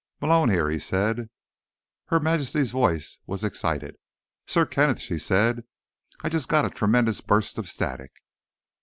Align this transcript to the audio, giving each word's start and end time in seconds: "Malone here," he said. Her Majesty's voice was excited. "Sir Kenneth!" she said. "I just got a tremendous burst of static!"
"Malone 0.19 0.49
here," 0.49 0.67
he 0.67 0.79
said. 0.79 1.29
Her 2.07 2.19
Majesty's 2.19 2.71
voice 2.71 3.19
was 3.27 3.43
excited. 3.43 3.97
"Sir 4.47 4.65
Kenneth!" 4.65 4.99
she 4.99 5.19
said. 5.19 5.63
"I 6.21 6.29
just 6.29 6.49
got 6.49 6.65
a 6.65 6.71
tremendous 6.71 7.21
burst 7.21 7.59
of 7.59 7.69
static!" 7.69 8.11